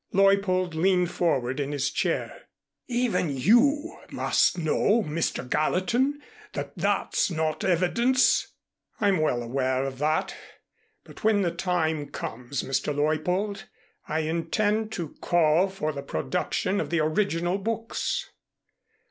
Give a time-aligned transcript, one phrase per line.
[0.13, 2.47] Leuppold leaned forward in his chair.
[2.87, 5.47] "Even you must know, Mr.
[5.47, 6.19] Gallatin,
[6.53, 8.47] that that's not evidence."
[8.99, 10.35] "I'm well aware of that,
[11.03, 12.95] but when the time comes, Mr.
[12.95, 13.65] Leuppold,
[14.07, 18.27] I intend to call for the production of the original books."